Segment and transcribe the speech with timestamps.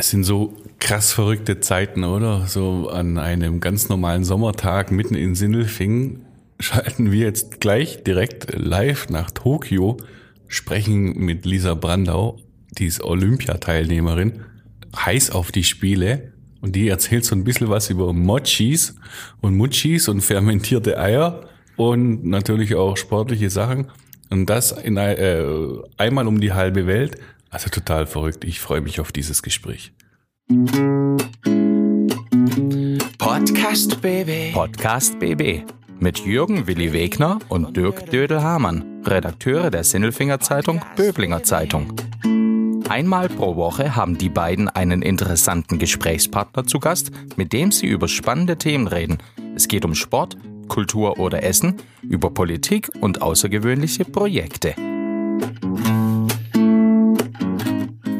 [0.00, 2.46] Es sind so krass verrückte Zeiten, oder?
[2.46, 6.24] So an einem ganz normalen Sommertag mitten in Sindelfingen
[6.60, 9.96] schalten wir jetzt gleich direkt live nach Tokio,
[10.46, 12.38] sprechen mit Lisa Brandau,
[12.70, 14.44] die ist Olympiateilnehmerin,
[14.94, 18.94] heiß auf die Spiele und die erzählt so ein bisschen was über Mochis
[19.40, 23.90] und Muchis und fermentierte Eier und natürlich auch sportliche Sachen.
[24.30, 25.42] Und das in, äh,
[25.96, 27.16] einmal um die halbe Welt.
[27.50, 28.44] Also total verrückt.
[28.44, 29.92] Ich freue mich auf dieses Gespräch.
[33.18, 34.52] Podcast BB.
[34.52, 35.62] Podcast BB.
[36.00, 41.92] Mit Jürgen Willi Wegner und Dirk Dödel-Hamann, Redakteure der Sinnelfinger Zeitung Böblinger Zeitung.
[42.88, 48.08] Einmal pro Woche haben die beiden einen interessanten Gesprächspartner zu Gast, mit dem sie über
[48.08, 49.18] spannende Themen reden.
[49.54, 50.36] Es geht um Sport,
[50.68, 54.74] Kultur oder Essen, über Politik und außergewöhnliche Projekte.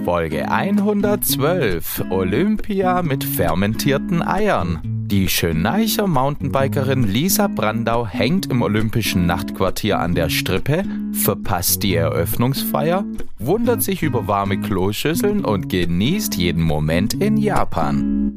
[0.09, 4.79] Folge 112 Olympia mit fermentierten Eiern.
[4.83, 13.05] Die Schöneicher Mountainbikerin Lisa Brandau hängt im Olympischen Nachtquartier an der Strippe, verpasst die Eröffnungsfeier,
[13.39, 18.33] wundert sich über warme Kloschüsseln und genießt jeden Moment in Japan.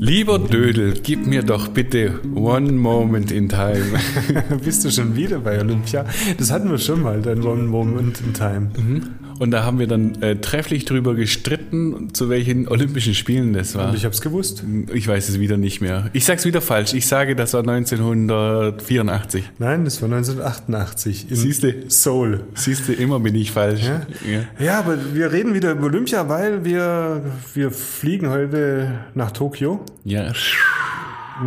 [0.00, 4.00] Lieber Dödel, gib mir doch bitte One Moment in Time.
[4.64, 6.04] Bist du schon wieder bei Olympia?
[6.36, 8.72] Das hatten wir schon mal, dein One Moment in Time.
[8.76, 9.23] Mhm.
[9.38, 13.88] Und da haben wir dann äh, trefflich drüber gestritten, zu welchen Olympischen Spielen das war.
[13.88, 14.64] Und ich habe es gewusst.
[14.92, 16.10] Ich weiß es wieder nicht mehr.
[16.12, 16.94] Ich sag's wieder falsch.
[16.94, 19.50] Ich sage, das war 1984.
[19.58, 22.44] Nein, das war 1988 in Siehste, Seoul.
[22.54, 23.82] Siehste, immer bin ich falsch.
[23.82, 24.02] Ja?
[24.30, 24.64] Ja.
[24.64, 27.22] ja, aber wir reden wieder über Olympia, weil wir,
[27.54, 29.84] wir fliegen heute nach Tokio.
[30.04, 30.32] ja.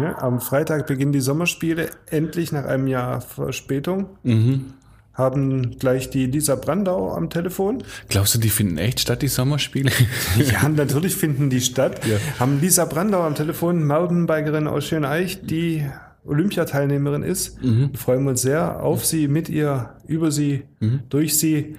[0.02, 4.08] Ja, am Freitag beginnen die Sommerspiele, endlich nach einem Jahr Verspätung.
[4.23, 4.73] Mhm.
[5.18, 7.84] Haben gleich die Lisa Brandau am Telefon.
[8.08, 9.92] Glaubst du, die finden echt statt, die Sommerspiele?
[10.52, 12.00] Ja, natürlich finden die statt.
[12.40, 15.84] Haben Lisa Brandau am Telefon, Mountainbikerin aus Schöneich, die
[16.23, 17.58] Olympiateilnehmerin ist.
[17.95, 20.66] Freuen wir uns sehr auf sie, mit ihr, über sie,
[21.10, 21.77] durch sie.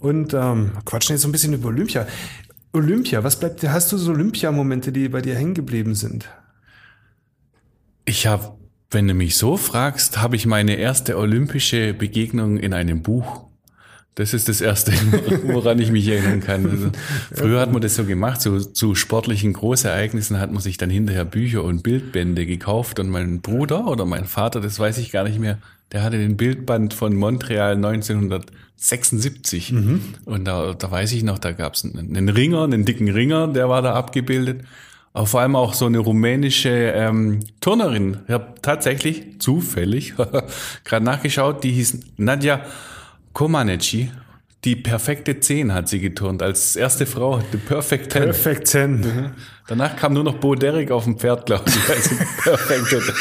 [0.00, 2.08] Und ähm, quatschen jetzt so ein bisschen über Olympia.
[2.72, 3.72] Olympia, was bleibt dir?
[3.72, 6.28] Hast du so Olympia-Momente, die bei dir hängen geblieben sind?
[8.04, 8.56] Ich habe,
[8.92, 13.46] wenn du mich so fragst, habe ich meine erste olympische Begegnung in einem Buch.
[14.14, 14.92] Das ist das Erste,
[15.44, 16.68] woran ich mich erinnern kann.
[16.68, 16.90] Also,
[17.34, 21.24] früher hat man das so gemacht, so zu sportlichen Großereignissen hat man sich dann hinterher
[21.24, 25.40] Bücher und Bildbände gekauft und mein Bruder oder mein Vater, das weiß ich gar nicht
[25.40, 25.58] mehr,
[25.92, 29.72] der hatte den Bildband von Montreal 1976.
[30.26, 33.48] Und da, da weiß ich noch, da gab es einen, einen Ringer, einen dicken Ringer,
[33.48, 34.62] der war da abgebildet.
[35.14, 38.20] Aber vor allem auch so eine rumänische ähm, Turnerin.
[38.26, 40.14] Ich habe tatsächlich zufällig
[40.84, 42.64] gerade nachgeschaut, die hieß Nadja
[43.32, 44.10] Comaneci.
[44.64, 48.22] Die perfekte 10 hat sie geturnt, als erste Frau, the perfect 10.
[48.22, 49.32] Perfekt 10.
[49.66, 51.88] Danach kam nur noch Bo Derek auf dem Pferd, glaube ich.
[51.90, 53.12] Also perfekt.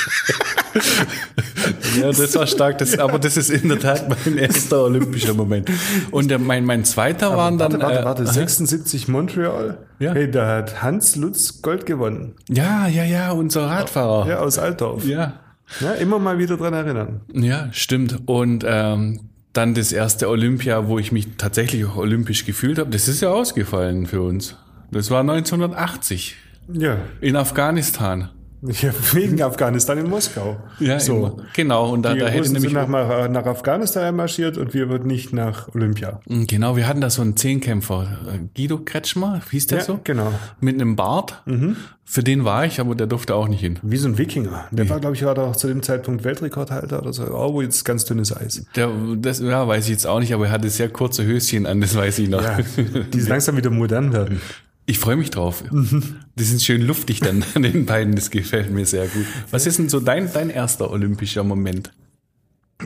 [2.00, 2.78] ja, das war stark.
[2.78, 5.72] Das, aber das ist in der Tat mein erster olympischer Moment.
[6.12, 7.74] Und der, mein, mein zweiter waren dann...
[7.74, 8.28] Warte, warte, äh, warte.
[8.28, 9.80] 76 Montreal.
[9.98, 10.14] Ja.
[10.14, 12.36] Hey, da hat Hans Lutz Gold gewonnen.
[12.50, 14.28] Ja, ja, ja, unser Radfahrer.
[14.30, 15.06] Ja, aus Altdorf.
[15.06, 15.34] ja.
[15.80, 17.22] Ja, immer mal wieder dran erinnern.
[17.32, 18.20] Ja, stimmt.
[18.26, 23.08] Und ähm, dann das erste Olympia, wo ich mich tatsächlich auch olympisch gefühlt habe, das
[23.08, 24.56] ist ja ausgefallen für uns.
[24.92, 26.36] Das war 1980
[26.74, 26.98] Ja.
[27.22, 28.30] in Afghanistan.
[28.62, 30.58] Ja wegen Afghanistan in Moskau.
[30.80, 31.40] Ja, so.
[31.54, 31.90] genau.
[31.92, 35.08] Und da, Die da hätte Russen nämlich sind nach, nach Afghanistan marschiert und wir wurden
[35.08, 36.20] nicht nach Olympia.
[36.28, 40.00] genau, wir hatten da so einen Zehnkämpfer, äh, Guido Kretschmer, hieß der Ja, so?
[40.04, 40.30] genau.
[40.30, 40.36] Mhm.
[40.60, 41.44] Mit einem Bart.
[42.04, 43.80] Für den war ich, aber der durfte auch nicht hin.
[43.84, 44.66] Wie so ein Wikinger.
[44.72, 47.24] Der war, glaube ich, war doch zu dem Zeitpunkt Weltrekordhalter oder so.
[47.34, 48.66] Oh, jetzt ganz dünnes Eis.
[48.76, 51.80] Der, das ja, weiß ich jetzt auch nicht, aber er hatte sehr kurze Höschen an,
[51.80, 52.44] das weiß ich noch.
[52.44, 52.58] Ja,
[53.14, 54.42] die langsam wieder modern werden.
[54.86, 55.64] Ich freue mich drauf.
[55.72, 56.16] Mhm.
[56.36, 59.26] Die sind schön luftig dann an den beiden, das gefällt mir sehr gut.
[59.52, 61.92] Was ist denn so dein, dein erster olympischer Moment?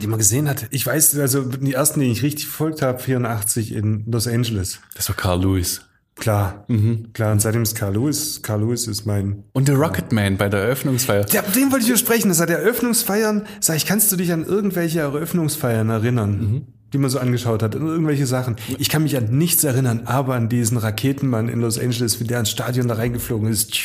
[0.01, 0.67] Die man gesehen hat.
[0.71, 4.79] Ich weiß, also die ersten, die ich richtig verfolgt habe, 84 in Los Angeles.
[4.93, 5.81] Das war Carl Lewis.
[6.15, 6.65] Klar.
[6.67, 7.11] Mhm.
[7.13, 8.41] Klar, und seitdem ist Carl Lewis.
[8.41, 11.25] Carl Lewis ist mein Und der Rocketman bei der Eröffnungsfeier.
[11.31, 12.29] Ja, den wollte ich dir sprechen.
[12.29, 13.45] Das hat der Eröffnungsfeiern.
[13.59, 17.75] Sag ich, kannst du dich an irgendwelche Eröffnungsfeiern erinnern, die man so angeschaut hat?
[17.75, 18.55] Irgendwelche Sachen.
[18.77, 22.39] Ich kann mich an nichts erinnern, aber an diesen Raketenmann in Los Angeles, wie der
[22.39, 23.77] ins Stadion da reingeflogen ist.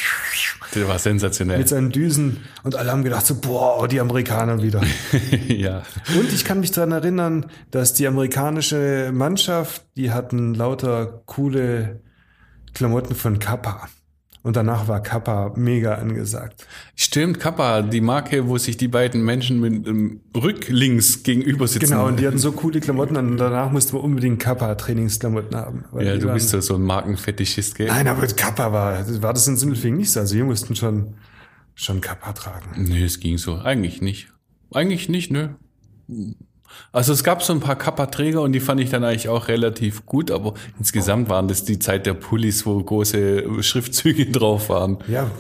[0.77, 1.59] Der war sensationell.
[1.59, 2.37] Mit seinen Düsen.
[2.63, 4.81] Und alle haben gedacht so, boah, die Amerikaner wieder.
[5.49, 5.83] ja.
[6.17, 12.01] Und ich kann mich daran erinnern, dass die amerikanische Mannschaft, die hatten lauter coole
[12.75, 13.89] Klamotten von Kappa.
[14.43, 16.67] Und danach war Kappa mega angesagt.
[16.97, 21.91] Stimmt, Kappa, die Marke, wo sich die beiden Menschen mit ähm, rücklinks gegenüber sitzen.
[21.91, 25.85] Genau, und die hatten so coole Klamotten an und danach mussten wir unbedingt Kappa-Trainingsklamotten haben.
[25.99, 27.89] Ja, du waren, bist ja so ein Markenfetischist, gell?
[27.89, 30.21] Nein, aber Kappa war, war das in Sindelfingen nicht so.
[30.21, 31.17] Also wir mussten schon,
[31.75, 32.83] schon Kappa tragen.
[32.83, 33.57] Nee, es ging so.
[33.57, 34.33] Eigentlich nicht.
[34.73, 35.49] Eigentlich nicht, nö.
[36.93, 40.07] Also es gab so ein paar Kappa-Träger und die fand ich dann eigentlich auch relativ
[40.07, 44.99] gut, aber insgesamt waren das die Zeit der Pullis, wo große Schriftzüge drauf waren.
[45.07, 45.31] Ja,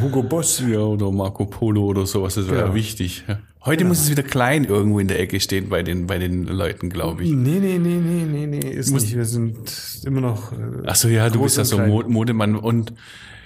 [0.00, 0.62] Hugo Boss.
[0.68, 2.74] Ja, oder Marco Polo oder sowas, das war ja Genau.
[2.74, 3.24] wichtig.
[3.64, 6.90] Heute muss es wieder klein irgendwo in der Ecke stehen bei den, bei den Leuten,
[6.90, 7.30] glaube ich.
[7.30, 9.14] Nee, nee, nee, nee, nee, nee, ist nicht.
[9.14, 9.56] Wir sind
[10.04, 10.52] immer noch.
[10.52, 11.88] Äh, Ach so, ja, du bist ja so klein.
[11.88, 12.92] Mo- Modemann und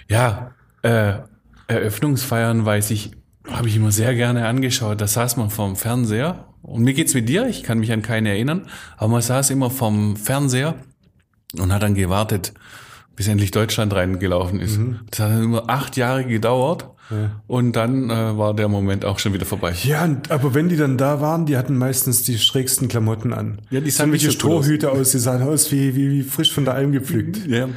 [0.09, 0.51] ja,
[0.81, 1.13] äh,
[1.67, 3.11] Eröffnungsfeiern weiß ich,
[3.49, 4.99] habe ich immer sehr gerne angeschaut.
[5.01, 8.29] Da saß man vorm Fernseher und mir geht's mit dir, ich kann mich an keine
[8.29, 8.67] erinnern,
[8.97, 10.75] aber man saß immer vorm Fernseher
[11.57, 12.53] und hat dann gewartet,
[13.15, 14.79] bis endlich Deutschland reingelaufen ist.
[15.09, 16.89] Das hat dann immer acht Jahre gedauert
[17.47, 19.73] und dann äh, war der Moment auch schon wieder vorbei.
[19.83, 23.59] Ja, aber wenn die dann da waren, die hatten meistens die schrägsten Klamotten an.
[23.69, 24.65] Ja, die so sahen welche so cool aus.
[24.65, 27.47] Strohhüte aus, die sahen aus wie, wie, wie frisch von der Alm gepflückt.
[27.47, 27.69] Ja.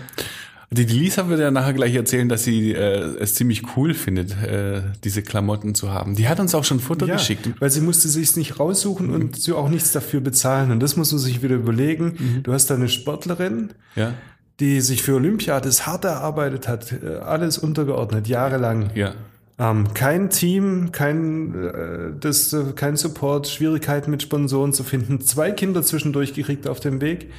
[0.73, 4.83] Die, Lisa wird ja nachher gleich erzählen, dass sie äh, es ziemlich cool findet, äh,
[5.03, 6.15] diese Klamotten zu haben.
[6.15, 7.49] Die hat uns auch schon Foto Ja, geschickt.
[7.59, 10.71] weil sie musste sich nicht raussuchen und sie auch nichts dafür bezahlen.
[10.71, 12.15] Und das muss man sich wieder überlegen.
[12.19, 12.43] Mhm.
[12.45, 14.15] Du hast da eine Sportlerin, Ja,
[14.61, 18.91] die sich für Olympia das hart erarbeitet hat, äh, alles untergeordnet, jahrelang.
[18.95, 19.15] ja.
[19.59, 25.21] Ähm, kein Team, kein, äh, das, äh, kein Support, Schwierigkeiten mit Sponsoren zu finden.
[25.21, 27.31] Zwei Kinder zwischendurch gekriegt auf dem Weg.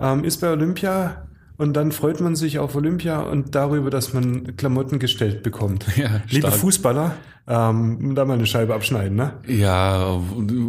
[0.00, 1.25] Ähm, ist bei Olympia
[1.58, 5.84] und dann freut man sich auf Olympia und darüber, dass man Klamotten gestellt bekommt.
[5.96, 6.54] Ja, Liebe stark.
[6.60, 7.14] Fußballer,
[7.48, 9.34] ähm, da mal eine Scheibe abschneiden, ne?
[9.46, 10.20] Ja,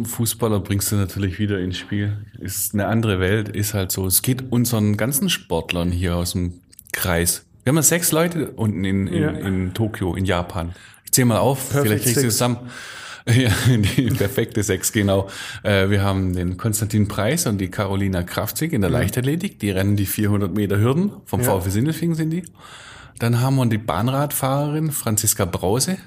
[0.04, 2.16] Fußballer bringst du natürlich wieder ins Spiel.
[2.38, 4.06] Ist eine andere Welt, ist halt so.
[4.06, 6.60] Es geht unseren ganzen Sportlern hier aus dem
[6.92, 7.44] Kreis.
[7.64, 9.28] Wir haben ja sechs Leute unten in, in, Ja.
[9.30, 10.72] in Tokio, in Japan.
[11.04, 12.56] Ich zähl mal auf, Perfect vielleicht kriegst du zusammen.
[13.34, 15.28] Ja, die perfekte Sechs, genau.
[15.62, 19.58] Äh, Wir haben den Konstantin Preis und die Carolina Kraftzig in der Leichtathletik.
[19.60, 21.12] Die rennen die 400 Meter Hürden.
[21.26, 21.46] Vom Ja.
[21.50, 22.42] VfB Sindelfingen sind die.
[23.18, 25.98] Dann haben wir die Bahnradfahrerin Franziska Brause.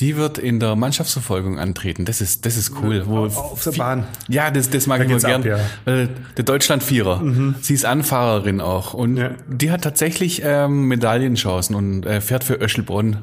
[0.00, 2.04] Die wird in der Mannschaftsverfolgung antreten.
[2.04, 3.04] Das ist, das ist cool.
[3.06, 4.04] Wo Auf der Bahn.
[4.28, 5.60] ja, das, das mag Da ich immer geht's ab, gern.
[5.86, 6.08] ja.
[6.36, 7.22] Der Deutschlandvierer.
[7.60, 8.92] Sie ist Anfahrerin auch.
[8.92, 9.30] Und Ja.
[9.48, 13.18] die hat tatsächlich ähm, Medaillenchancen und äh, fährt für Öschelbronn.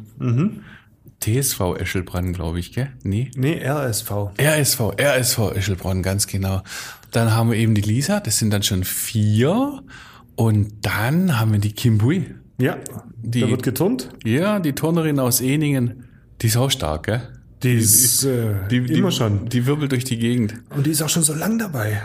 [1.22, 2.90] TSV Öschelbronn, glaube ich, gell?
[3.04, 3.32] Nee.
[3.36, 4.12] Nee, RSV.
[4.40, 6.62] RSV, RSV Öschelbronn, ganz genau.
[7.12, 9.82] Dann haben wir eben die Lisa, das sind dann schon vier.
[10.36, 12.34] Und dann haben wir die Kim Bui.
[12.58, 12.78] Ja,
[13.22, 14.10] Die- da wird geturnt.
[14.24, 16.06] Ja, die Turnerin aus Eningen.
[16.42, 17.22] Die ist auch stark, gell?
[17.64, 19.48] Die ist äh, Die, immer die, schon.
[19.50, 20.56] Die wirbelt durch die Gegend.
[20.76, 22.02] Und die ist auch schon so lang dabei.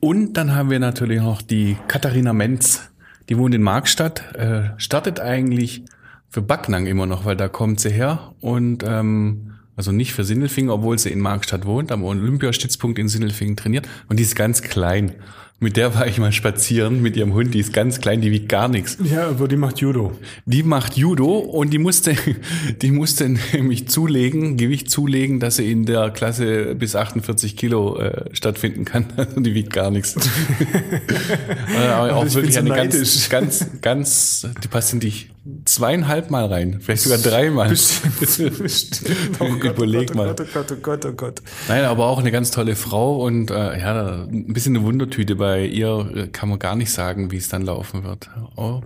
[0.00, 2.82] Und dann haben wir natürlich noch die Katharina Menz.
[3.30, 5.84] Die wohnt in Markstadt, äh, startet eigentlich
[6.30, 8.34] für Backnang immer noch, weil da kommt sie her.
[8.40, 13.56] Und ähm, also nicht für Sindelfingen, obwohl sie in Markstadt wohnt, am Olympiastützpunkt in Sindelfingen
[13.56, 13.88] trainiert.
[14.08, 15.14] Und die ist ganz klein.
[15.60, 18.48] Mit der war ich mal spazieren mit ihrem Hund, die ist ganz klein, die wiegt
[18.48, 18.96] gar nichts.
[19.02, 20.16] Ja, aber die macht Judo.
[20.46, 22.14] Die macht Judo und die musste,
[22.82, 28.24] die musste nämlich zulegen, Gewicht zulegen, dass sie in der Klasse bis 48 Kilo äh,
[28.34, 29.06] stattfinden kann.
[29.16, 30.16] Also die wiegt gar nichts.
[31.76, 33.28] äh, aber auch ich bin wirklich so eine neidisch.
[33.28, 35.30] ganz, ganz, ganz, die passt in dich
[35.64, 37.68] zweieinhalb Mal rein, vielleicht sogar dreimal.
[37.68, 39.16] Bestimmt, bestimmt.
[39.40, 40.30] Oh Gott, Überleg oh Gott, mal.
[40.30, 41.42] Oh Gott, oh Gott, oh Gott, oh Gott.
[41.68, 45.36] Nein, aber auch eine ganz tolle Frau und äh, ja, ein bisschen eine Wundertüte.
[45.36, 48.28] Bei ihr äh, kann man gar nicht sagen, wie es dann laufen wird.
[48.56, 48.82] Oh,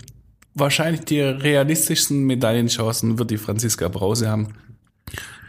[0.55, 4.55] wahrscheinlich die realistischsten Medaillenchancen wird die Franziska Brause haben.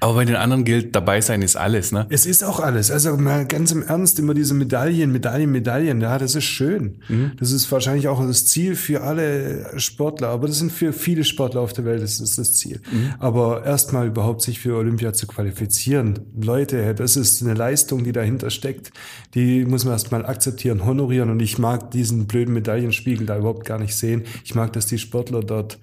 [0.03, 2.07] Aber bei den anderen gilt, dabei sein ist alles, ne?
[2.10, 2.91] Es ist auch alles.
[2.91, 6.01] Also mal ganz im Ernst, immer diese Medaillen, Medaillen, Medaillen.
[6.01, 6.98] Ja, das ist schön.
[7.07, 7.31] Mhm.
[7.39, 10.27] Das ist wahrscheinlich auch das Ziel für alle Sportler.
[10.27, 12.81] Aber das sind für viele Sportler auf der Welt, das ist das Ziel.
[12.91, 13.13] Mhm.
[13.19, 16.19] Aber erstmal überhaupt sich für Olympia zu qualifizieren.
[16.36, 18.91] Leute, das ist eine Leistung, die dahinter steckt.
[19.36, 21.29] Die muss man erstmal akzeptieren, honorieren.
[21.29, 24.24] Und ich mag diesen blöden Medaillenspiegel da überhaupt gar nicht sehen.
[24.43, 25.79] Ich mag, dass die Sportler dort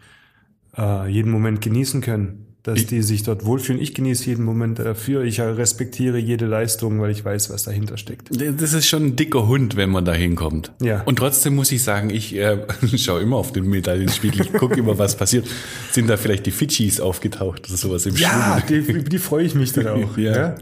[0.77, 2.50] äh, jeden Moment genießen können.
[2.63, 3.81] Dass die sich dort wohlfühlen.
[3.81, 5.25] Ich genieße jeden Moment dafür.
[5.25, 8.29] Ich respektiere jede Leistung, weil ich weiß, was dahinter steckt.
[8.31, 10.71] Das ist schon ein dicker Hund, wenn man da hinkommt.
[10.83, 11.03] Ja.
[11.05, 12.59] Und trotzdem muss ich sagen, ich äh,
[12.99, 15.49] schaue immer auf den Medaillenspiegel, ich gucke immer, was passiert.
[15.91, 19.73] Sind da vielleicht die Fidschis aufgetaucht oder sowas im Ja, die, die freue ich mich
[19.73, 20.19] dann auch.
[20.19, 20.37] Ja.
[20.37, 20.55] ja.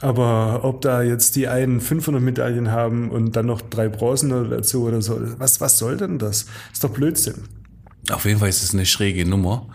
[0.00, 4.84] Aber ob da jetzt die einen 500 Medaillen haben und dann noch drei Bronzen dazu
[4.84, 6.46] oder so, was, was soll denn das?
[6.72, 7.44] Ist doch Blödsinn.
[8.10, 9.68] Auf jeden Fall ist es eine schräge Nummer.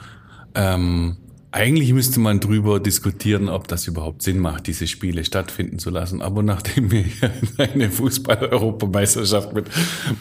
[0.54, 1.18] Ähm,
[1.52, 6.22] eigentlich müsste man drüber diskutieren, ob das überhaupt Sinn macht, diese Spiele stattfinden zu lassen.
[6.22, 7.06] Aber nachdem wir
[7.58, 9.66] eine Fußball-Europameisterschaft mit,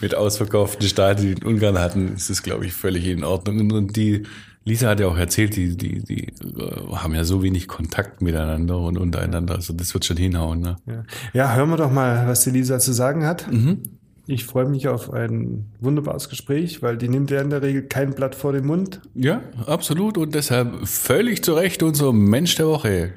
[0.01, 3.71] mit ausverkauften Stadien in Ungarn hatten, ist es, glaube ich, völlig in Ordnung.
[3.71, 4.23] Und die
[4.65, 8.77] Lisa hat ja auch erzählt, die, die, die äh, haben ja so wenig Kontakt miteinander
[8.79, 9.55] und untereinander.
[9.55, 10.59] Also das wird schon hinhauen.
[10.59, 10.77] Ne?
[10.85, 11.03] Ja.
[11.33, 13.51] ja, hören wir doch mal, was die Lisa zu sagen hat.
[13.51, 13.83] Mhm.
[14.27, 18.13] Ich freue mich auf ein wunderbares Gespräch, weil die nimmt ja in der Regel kein
[18.13, 19.01] Blatt vor den Mund.
[19.15, 20.17] Ja, absolut.
[20.17, 23.13] Und deshalb völlig zu Recht unser Mensch der Woche.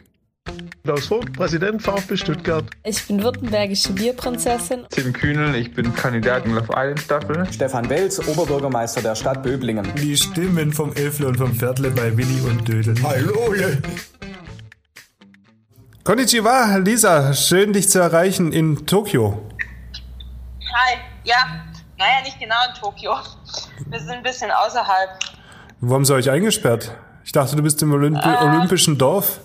[0.83, 2.65] Klaus Vogt, Präsident VfB Stuttgart.
[2.85, 4.81] Ich bin württembergische Bierprinzessin.
[4.91, 7.47] Tim Kühnel, ich bin Kandidat in Love Island Staffel.
[7.51, 9.87] Stefan Welz, Oberbürgermeister der Stadt Böblingen.
[9.97, 12.95] Die Stimmen vom Elfle und vom Viertle bei Willi und Dödel.
[13.03, 13.55] Hallo!
[16.05, 19.41] Konnichiwa, Lisa, schön dich zu erreichen in Tokio.
[20.77, 21.37] Hi, ja,
[21.99, 23.17] naja, nicht genau in Tokio.
[23.87, 25.21] Wir sind ein bisschen außerhalb.
[25.81, 26.91] Wo haben sie euch eingesperrt?
[27.25, 29.39] Ich dachte, du bist im Olymp äh, Olympischen Dorf.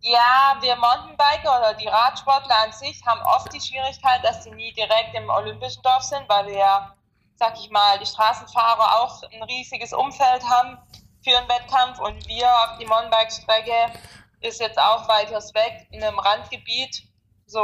[0.00, 4.72] Ja, wir Mountainbiker oder die Radsportler an sich haben oft die Schwierigkeit, dass sie nie
[4.74, 6.94] direkt im Olympischen Dorf sind, weil wir ja,
[7.34, 10.78] sag ich mal, die Straßenfahrer auch ein riesiges Umfeld haben
[11.24, 13.98] für einen Wettkampf und wir auf die Mountainbike-Strecke
[14.40, 17.02] ist jetzt auch weiters weg in einem Randgebiet,
[17.46, 17.60] so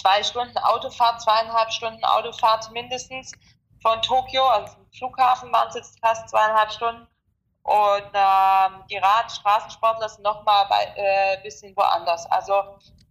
[0.00, 3.32] zwei Stunden Autofahrt, zweieinhalb Stunden Autofahrt mindestens
[3.82, 7.06] von Tokio, also vom Flughafen waren es jetzt fast zweieinhalb Stunden.
[7.64, 12.26] Und ähm, die Rad Straßensportler sind nochmal ein äh, bisschen woanders.
[12.26, 12.54] Also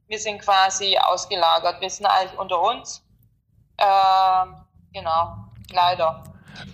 [0.07, 1.79] wir sind quasi ausgelagert.
[1.79, 3.01] Wir sind eigentlich unter uns.
[3.77, 5.35] Ähm, genau,
[5.71, 6.23] leider.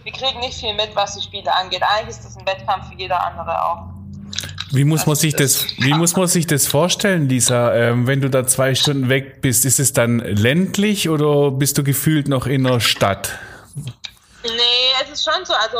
[0.03, 1.83] Wir kriegen nicht viel mit, was die Spiele angeht.
[1.83, 3.96] Eigentlich ist das ein Wettkampf wie jeder andere auch.
[4.71, 7.73] Wie muss man sich das, wie muss man sich das vorstellen, Lisa?
[7.73, 11.83] Ähm, wenn du da zwei Stunden weg bist, ist es dann ländlich oder bist du
[11.83, 13.31] gefühlt noch in der Stadt?
[14.43, 15.53] Nee, es ist schon so.
[15.53, 15.77] Also,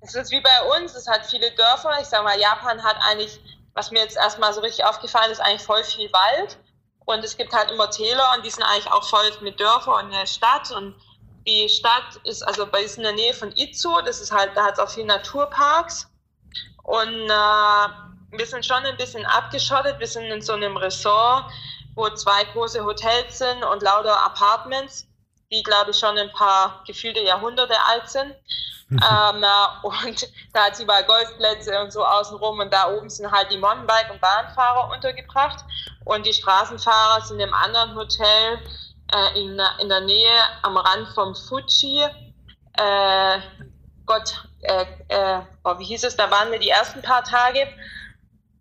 [0.00, 0.94] es ist wie bei uns.
[0.94, 1.90] Es hat viele Dörfer.
[2.00, 3.40] Ich sag mal, Japan hat eigentlich,
[3.74, 6.56] was mir jetzt erstmal so richtig aufgefallen ist, eigentlich voll viel Wald.
[7.06, 10.12] Und es gibt halt immer Täler und die sind eigentlich auch voll mit Dörfern und
[10.12, 10.70] der Stadt.
[10.70, 10.94] Und
[11.46, 14.00] die Stadt ist also bei in der Nähe von Itzu.
[14.04, 16.06] Das ist halt, da hat es auch viele Naturparks.
[16.84, 19.98] Und äh, wir sind schon ein bisschen abgeschottet.
[19.98, 21.50] Wir sind in so einem Ressort,
[21.94, 25.06] wo zwei große Hotels sind und lauter Apartments,
[25.50, 28.34] die, glaube ich, schon ein paar gefühlte Jahrhunderte alt sind.
[28.88, 28.98] Mhm.
[28.98, 33.30] Ähm, äh, und da hat sie überall Golfplätze und so außenrum und da oben sind
[33.30, 35.64] halt die Mountainbike- und Bahnfahrer untergebracht
[36.04, 38.58] und die Straßenfahrer sind im anderen Hotel
[39.12, 40.32] äh, in, in der Nähe
[40.62, 42.04] am Rand vom Fuji.
[42.78, 43.40] Äh,
[44.06, 47.68] Gott, äh, äh, oh, wie hieß es, da waren wir die ersten paar Tage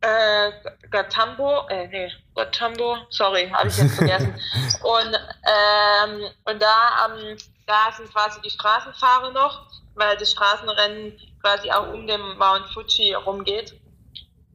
[0.01, 0.51] äh,
[0.89, 4.33] Gatambo, äh, nee, Gatambo, sorry, habe ich jetzt vergessen.
[4.83, 11.69] und, ähm, und da, ähm, da sind quasi die Straßenfahrer noch, weil das Straßenrennen quasi
[11.71, 13.79] auch um den Mount Fuji rumgeht.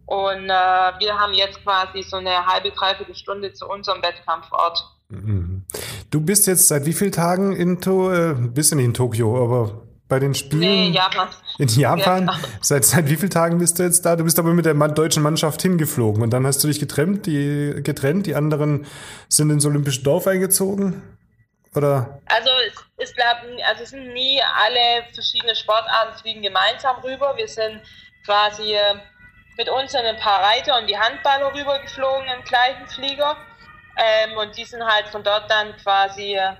[0.07, 4.85] Und äh, wir haben jetzt quasi so eine halbe, dreiviertel Stunde zu unserem Wettkampfort.
[5.09, 5.65] Mhm.
[6.11, 9.43] Du bist jetzt seit wie vielen Tagen in, to äh, bist du nicht in Tokio,
[9.43, 10.61] aber bei den Spielen?
[10.61, 11.29] Nee, Japan.
[11.59, 12.27] In Japan?
[12.27, 12.39] Ja.
[12.61, 14.17] Seit, seit wie vielen Tagen bist du jetzt da?
[14.17, 17.75] Du bist aber mit der deutschen Mannschaft hingeflogen und dann hast du dich getrennt, die,
[17.83, 18.87] getrennt, die anderen
[19.29, 21.03] sind ins Olympische Dorf eingezogen?
[21.75, 22.21] Oder?
[22.27, 27.35] Also es, es, bleiben, also es sind nie alle verschiedene Sportarten fliegen gemeinsam rüber.
[27.37, 27.81] Wir sind
[28.25, 28.95] quasi äh,
[29.57, 33.37] mit uns sind ein paar Reiter und die Handballer rübergeflogen im gleichen Flieger.
[33.97, 36.55] Ähm, und die sind halt von dort dann quasi äh,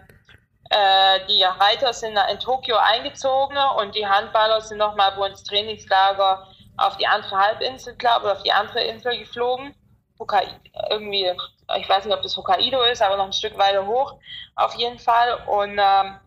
[1.29, 6.97] die Reiter sind in Tokio eingezogen und die Handballer sind nochmal wo ins Trainingslager auf
[6.97, 9.75] die andere Halbinsel, glaube ich, auf die andere Insel geflogen.
[10.19, 10.53] Hokkaido,
[10.91, 11.31] irgendwie,
[11.77, 14.15] ich weiß nicht, ob das Hokkaido ist, aber noch ein Stück weiter hoch
[14.57, 15.43] auf jeden Fall.
[15.47, 16.21] Und ähm,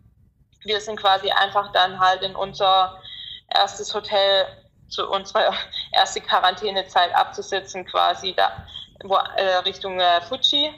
[0.63, 3.01] wir sind quasi einfach dann halt in unser
[3.49, 4.45] erstes Hotel
[4.89, 5.53] zu unserer
[5.91, 8.65] erste Quarantänezeit abzusitzen, quasi da
[9.03, 10.73] wo, äh, Richtung äh, Fuji,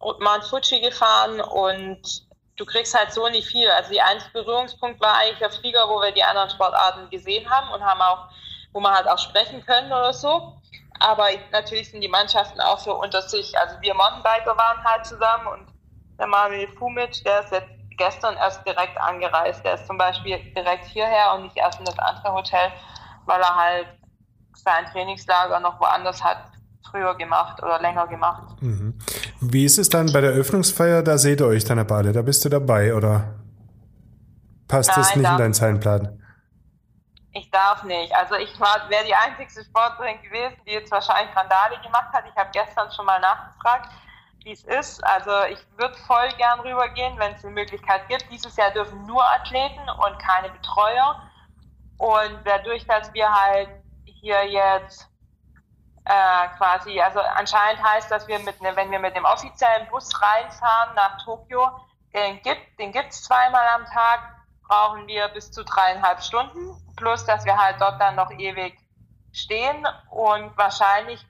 [0.00, 2.02] Mount Fuji gefahren und
[2.56, 3.68] du kriegst halt so nicht viel.
[3.70, 7.70] Also der einzige Berührungspunkt war eigentlich der Flieger, wo wir die anderen Sportarten gesehen haben
[7.72, 8.28] und haben auch,
[8.72, 10.58] wo man halt auch sprechen können oder so.
[11.00, 13.56] Aber natürlich sind die Mannschaften auch so unter sich.
[13.58, 15.68] Also wir Mountainbiker waren halt zusammen und
[16.18, 19.64] der Manuel Fumic, der ist jetzt gestern erst direkt angereist.
[19.64, 22.72] Der ist zum Beispiel direkt hierher und nicht erst in das andere Hotel,
[23.26, 23.88] weil er halt
[24.54, 26.38] sein Trainingslager noch woanders hat
[26.90, 28.60] früher gemacht oder länger gemacht.
[28.60, 28.98] Mhm.
[29.40, 31.02] Wie ist es dann bei der Öffnungsfeier?
[31.02, 32.12] Da seht ihr euch dann aber alle.
[32.12, 33.34] Da bist du dabei oder
[34.68, 36.20] passt Nein, das nicht in deinen Zeitplan?
[37.32, 38.14] Ich darf nicht.
[38.14, 42.24] Also ich wäre die einzigste Sportlerin gewesen, die jetzt wahrscheinlich Randale gemacht hat.
[42.28, 43.90] Ich habe gestern schon mal nachgefragt,
[44.44, 45.04] wie es ist.
[45.04, 48.26] Also ich würde voll gern rübergehen, wenn es eine Möglichkeit gibt.
[48.30, 51.22] Dieses Jahr dürfen nur Athleten und keine Betreuer.
[51.98, 53.68] Und dadurch, dass wir halt
[54.04, 55.08] hier jetzt
[56.04, 60.10] äh, quasi, also anscheinend heißt, dass wir mit, ne, wenn wir mit dem offiziellen Bus
[60.20, 61.70] reinfahren nach Tokio,
[62.12, 64.20] den gibt, den gibt's zweimal am Tag,
[64.68, 68.78] brauchen wir bis zu dreieinhalb Stunden, plus dass wir halt dort dann noch ewig
[69.32, 71.24] stehen und wahrscheinlich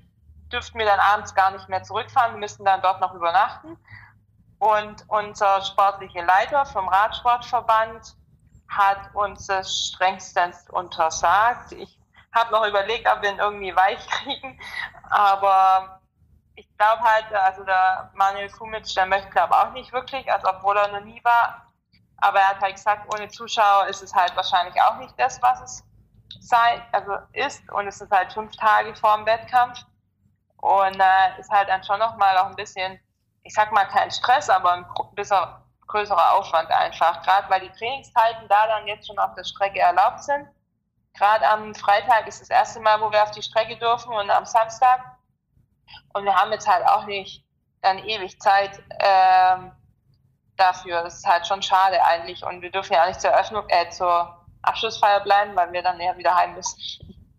[0.53, 3.79] dürften wir dann abends gar nicht mehr zurückfahren, wir müssten dann dort noch übernachten.
[4.59, 8.15] Und unser sportlicher Leiter vom Radsportverband
[8.69, 11.73] hat uns das strengstens untersagt.
[11.73, 11.99] Ich
[12.35, 14.61] habe noch überlegt, ob wir ihn irgendwie weich kriegen,
[15.11, 16.01] aber
[16.57, 20.77] ich glaube halt, also der Manuel Kumitsch, der möchte glaube auch nicht wirklich, also obwohl
[20.77, 21.73] er noch nie war,
[22.19, 25.61] aber er hat halt gesagt, ohne Zuschauer ist es halt wahrscheinlich auch nicht das, was
[25.61, 25.85] es
[26.41, 27.71] sei, also ist.
[27.73, 29.81] Und es ist halt fünf Tage vor dem Wettkampf.
[30.59, 32.99] Und äh, ist halt dann schon nochmal auch ein bisschen,
[33.43, 35.47] ich sag mal kein Stress, aber ein bisschen
[35.87, 40.25] größerer Aufwand einfach, gerade weil die Trainingszeiten da dann jetzt schon auf der Strecke erlaubt
[40.25, 40.49] sind
[41.17, 44.45] Gerade am Freitag ist das erste Mal, wo wir auf die Strecke dürfen und am
[44.45, 45.01] Samstag.
[46.13, 47.45] Und wir haben jetzt halt auch nicht
[47.83, 49.71] dann ewig Zeit ähm,
[50.57, 51.03] dafür.
[51.03, 52.45] Das ist halt schon schade eigentlich.
[52.45, 56.01] Und wir dürfen ja auch nicht zur Eröffnung, äh, zur Abschlussfeier bleiben, weil wir dann
[56.01, 56.79] eher wieder heim müssen.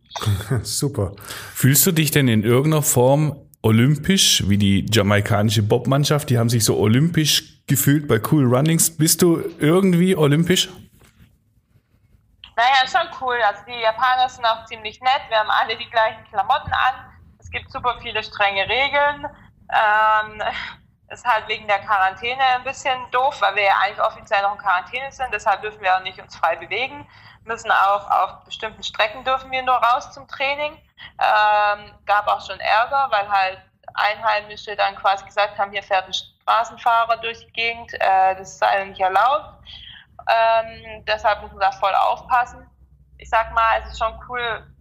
[0.63, 1.13] Super.
[1.53, 6.29] Fühlst du dich denn in irgendeiner Form olympisch, wie die jamaikanische Bobmannschaft?
[6.29, 8.96] Die haben sich so olympisch gefühlt bei Cool Runnings.
[8.96, 10.70] Bist du irgendwie olympisch?
[13.15, 13.38] Ist cool.
[13.41, 15.22] Also die Japaner sind auch ziemlich nett.
[15.29, 17.12] Wir haben alle die gleichen Klamotten an.
[17.39, 19.27] Es gibt super viele strenge Regeln.
[19.72, 20.43] Ähm,
[21.10, 24.57] ist halt wegen der Quarantäne ein bisschen doof, weil wir ja eigentlich offiziell noch in
[24.57, 25.31] Quarantäne sind.
[25.34, 27.07] Deshalb dürfen wir auch nicht uns frei bewegen.
[27.43, 30.74] Müssen auch auf bestimmten Strecken dürfen wir nur raus zum Training.
[30.74, 33.62] Ähm, gab auch schon Ärger, weil halt
[33.93, 38.84] Einheimische dann quasi gesagt haben, hier fährt ein Straßenfahrer durch die Gegend, äh, das sei
[38.86, 39.53] nicht erlaubt.
[40.27, 42.67] Ähm, deshalb müssen wir da voll aufpassen.
[43.17, 44.75] Ich sag mal, es ist schon cool,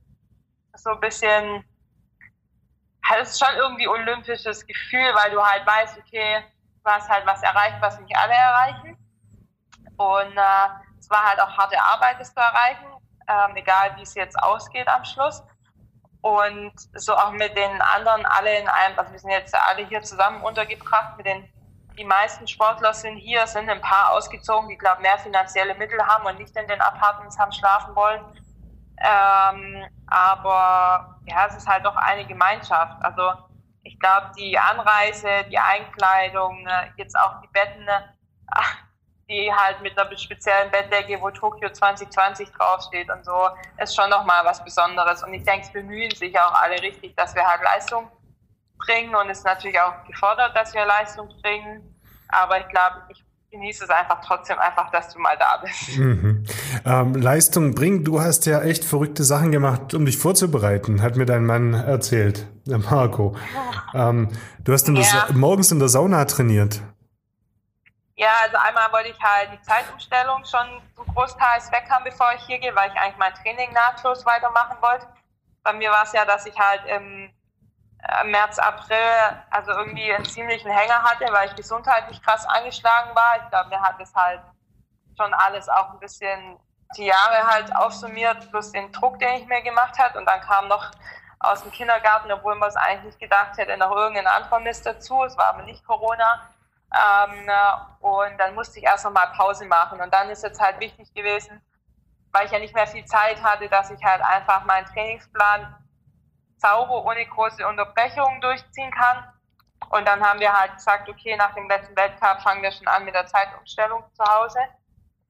[0.77, 1.65] so ein bisschen,
[3.21, 6.45] es ist schon irgendwie olympisches Gefühl, weil du halt weißt, okay,
[6.85, 8.99] du hast halt was erreicht, was nicht alle erreichen.
[9.97, 12.87] Und äh, es war halt auch harte Arbeit, das zu erreichen,
[13.29, 15.43] ähm, egal wie es jetzt ausgeht am Schluss.
[16.21, 20.03] Und so auch mit den anderen alle in einem, also wir sind jetzt alle hier
[20.03, 21.47] zusammen untergebracht mit den
[21.97, 26.27] die meisten Sportler sind hier, sind ein paar ausgezogen, die, glaube mehr finanzielle Mittel haben
[26.27, 28.21] und nicht in den Apartments haben schlafen wollen.
[28.99, 33.03] Ähm, aber ja, es ist halt doch eine Gemeinschaft.
[33.03, 33.23] Also
[33.83, 38.01] ich glaube, die Anreise, die Einkleidung, äh, jetzt auch die Betten, äh,
[39.29, 44.45] die halt mit einer speziellen Bettdecke, wo Tokio 2020 draufsteht und so, ist schon nochmal
[44.45, 45.23] was Besonderes.
[45.23, 48.11] Und ich denke, es bemühen sich auch alle richtig, dass wir halt Leistung
[48.87, 51.95] bringen und es ist natürlich auch gefordert, dass wir Leistung bringen.
[52.29, 55.97] Aber ich glaube, ich genieße es einfach trotzdem einfach, dass du mal da bist.
[55.97, 56.45] Mhm.
[56.85, 61.27] Ähm, Leistung bringen, du hast ja echt verrückte Sachen gemacht, um dich vorzubereiten, hat mir
[61.27, 63.37] dein Mann erzählt, der Marco.
[63.95, 65.27] Ähm, du hast in ja.
[65.33, 66.81] morgens in der Sauna trainiert.
[68.17, 72.43] Ja, also einmal wollte ich halt die Zeitumstellung schon so großteils weg haben, bevor ich
[72.47, 75.07] hier gehe, weil ich eigentlich mein Training nahtlos weitermachen wollte.
[75.63, 77.31] Bei mir war es ja, dass ich halt im äh,
[78.25, 78.97] März, April
[79.51, 83.37] also irgendwie einen ziemlichen Hänger hatte, weil ich gesundheitlich krass angeschlagen war.
[83.43, 84.41] Ich glaube, mir hat es halt
[85.17, 86.59] schon alles auch ein bisschen
[86.97, 90.17] die Jahre halt aufsummiert, plus den Druck, den ich mir gemacht hat.
[90.17, 90.91] Und dann kam noch
[91.41, 95.23] aus dem Kindergarten, obwohl man es eigentlich nicht gedacht hätte, noch irgendein anderer Mist dazu.
[95.25, 96.49] Es war aber nicht Corona.
[96.93, 97.51] Ähm,
[98.01, 100.01] und dann musste ich erst noch mal Pause machen.
[100.01, 101.61] Und dann ist jetzt halt wichtig gewesen,
[102.33, 105.75] weil ich ja nicht mehr viel Zeit hatte, dass ich halt einfach meinen Trainingsplan
[106.65, 109.29] sauber, ohne große Unterbrechungen durchziehen kann.
[109.91, 113.05] Und dann haben wir halt gesagt, okay, nach dem letzten Weltcup fangen wir schon an
[113.05, 114.61] mit der Zeitumstellung zu Hause.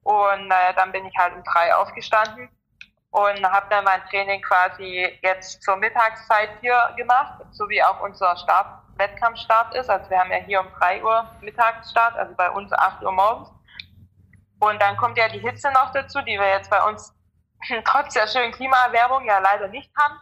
[0.03, 2.49] Und äh, dann bin ich halt um drei aufgestanden
[3.11, 8.35] und habe dann mein Training quasi jetzt zur Mittagszeit hier gemacht, so wie auch unser
[8.37, 8.67] Start,
[8.97, 9.89] Wettkampfstart ist.
[9.89, 13.49] Also wir haben ja hier um drei Uhr Mittagsstart, also bei uns acht Uhr morgens.
[14.59, 17.13] Und dann kommt ja die Hitze noch dazu, die wir jetzt bei uns
[17.85, 20.19] trotz der schönen Klimaerwärmung ja leider nicht haben.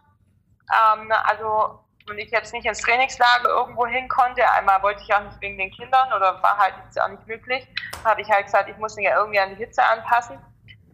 [0.71, 5.21] Ähm, also, wenn ich jetzt nicht ins Trainingslager irgendwo hin konnte, einmal wollte ich auch
[5.21, 7.67] nicht wegen den Kindern oder war halt jetzt auch nicht möglich,
[8.03, 10.37] habe ich halt gesagt, ich muss mich ja irgendwie an die Hitze anpassen,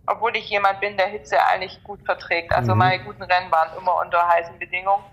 [0.05, 2.53] obwohl ich jemand bin, der Hitze eigentlich gut verträgt.
[2.53, 2.79] Also mhm.
[2.79, 5.03] meine guten Rennen waren immer unter heißen Bedingungen.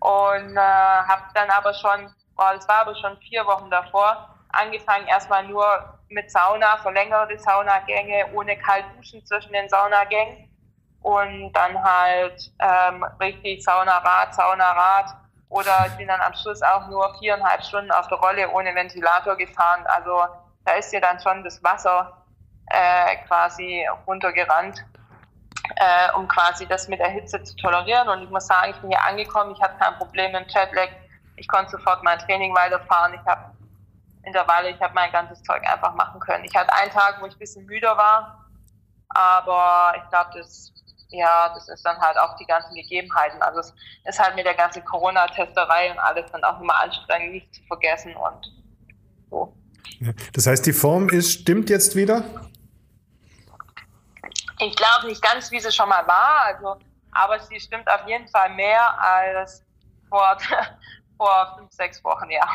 [0.00, 5.06] Und äh, habe dann aber schon, oh, das war aber schon vier Wochen davor, angefangen
[5.08, 10.47] erstmal nur mit Sauna, verlängerte Saunagänge, ohne kalt duschen zwischen den Saunagängen
[11.02, 15.14] und dann halt ähm, richtig Saunarad, Saunarad
[15.48, 19.36] oder ich bin dann am Schluss auch nur viereinhalb Stunden auf der Rolle ohne Ventilator
[19.36, 19.84] gefahren.
[19.86, 20.22] Also
[20.64, 22.12] da ist dir dann schon das Wasser
[22.66, 24.84] äh, quasi runtergerannt.
[25.76, 28.08] äh, um quasi das mit der Hitze zu tolerieren.
[28.08, 30.88] Und ich muss sagen, ich bin hier angekommen, ich hatte kein Problem mit dem Jetlag.
[31.36, 33.14] Ich konnte sofort mein Training weiterfahren.
[33.14, 33.52] Ich habe
[34.22, 36.44] Intervalle, ich habe mein ganzes Zeug einfach machen können.
[36.44, 38.44] Ich hatte einen Tag, wo ich ein bisschen müder war,
[39.10, 40.72] aber ich glaube, das,
[41.10, 43.40] ja, das ist dann halt auch die ganzen Gegebenheiten.
[43.42, 47.54] Also es ist halt mit der ganzen Corona-Testerei und alles dann auch immer anstrengend, nicht
[47.54, 48.52] zu vergessen und
[49.30, 49.54] so.
[50.32, 52.22] Das heißt, die Form ist, stimmt jetzt wieder?
[54.60, 56.76] Ich glaube nicht ganz, wie sie schon mal war, also,
[57.12, 59.64] aber sie stimmt auf jeden Fall mehr als
[60.08, 60.36] vor,
[61.16, 62.46] vor fünf, sechs Wochen, ja.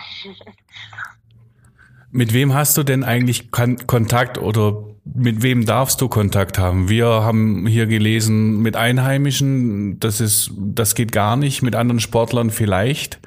[2.16, 6.88] Mit wem hast du denn eigentlich Kontakt oder mit wem darfst du Kontakt haben?
[6.88, 12.52] Wir haben hier gelesen, mit Einheimischen, das ist, das geht gar nicht, mit anderen Sportlern
[12.52, 13.20] vielleicht.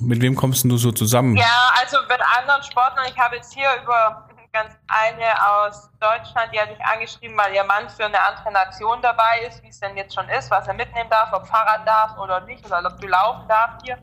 [0.00, 1.36] Mit wem kommst du so zusammen?
[1.36, 3.06] Ja, also mit anderen Sportlern.
[3.08, 7.62] Ich habe jetzt hier über ganz eine aus Deutschland, die hat mich angeschrieben, weil ihr
[7.62, 10.74] Mann für eine andere Nation dabei ist, wie es denn jetzt schon ist, was er
[10.74, 13.98] mitnehmen darf, ob Fahrrad darf oder nicht, oder ob du laufen darf hier.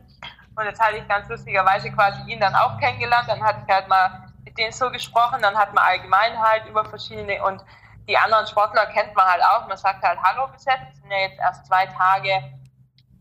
[0.60, 3.30] Und jetzt hatte ich ganz lustigerweise quasi ihn dann auch kennengelernt.
[3.30, 5.42] Dann hatte ich halt mal mit denen so gesprochen.
[5.42, 7.64] Dann hat man allgemein halt über verschiedene und
[8.10, 9.68] die anderen Sportler kennt man halt auch.
[9.68, 10.82] Man sagt halt Hallo bis jetzt.
[10.82, 12.44] Wir sind ja jetzt erst zwei Tage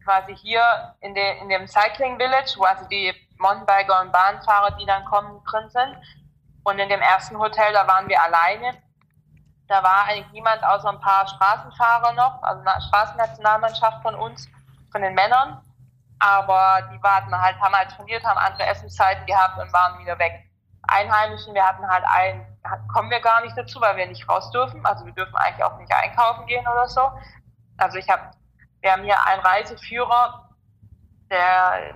[0.03, 4.87] quasi hier in, de, in dem Cycling Village, wo also die Mountainbiker und Bahnfahrer, die
[4.87, 5.97] dann kommen, drin sind.
[6.65, 8.83] Und in dem ersten Hotel, da waren wir alleine.
[9.69, 14.49] Da war eigentlich niemand außer ein paar Straßenfahrer noch, also eine Straßennationalmannschaft von uns,
[14.91, 15.63] von den Männern
[16.19, 20.45] aber die warten halt, haben halt trainiert, haben andere Essenszeiten gehabt und waren wieder weg.
[20.83, 22.47] Einheimischen, wir hatten halt ein,
[22.93, 24.85] kommen wir gar nicht dazu, weil wir nicht raus dürfen.
[24.87, 27.11] Also wir dürfen eigentlich auch nicht einkaufen gehen oder so.
[27.77, 28.31] Also ich habe,
[28.81, 30.49] wir haben hier einen Reiseführer,
[31.31, 31.95] der,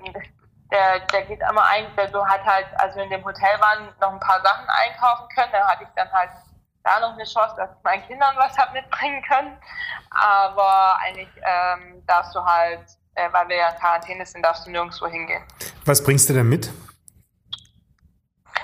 [0.71, 4.13] der, der geht immer ein, der so hat halt, also in dem Hotel waren, noch
[4.13, 5.53] ein paar Sachen einkaufen können.
[5.53, 6.31] Da hatte ich dann halt
[6.85, 9.59] da noch eine Chance, dass ich meinen Kindern was habe mitbringen können.
[10.11, 14.71] Aber eigentlich ähm, darfst du halt äh, weil wir ja in Quarantäne sind, darfst du
[14.71, 15.43] nirgendwo hingehen.
[15.85, 16.71] Was bringst du denn mit?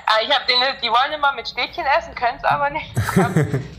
[0.06, 2.94] Ah, ich habe denen, die wollen immer mit Stäbchen essen, können es aber nicht.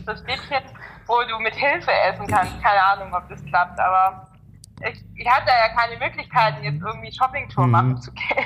[0.05, 0.63] so Stäbchen,
[1.07, 2.61] wo du mit Hilfe essen kannst.
[2.61, 4.27] Keine Ahnung, ob das klappt, aber
[4.81, 7.71] ich, ich hatte ja keine Möglichkeiten, jetzt irgendwie Shoppingtour mhm.
[7.71, 8.45] machen zu gehen.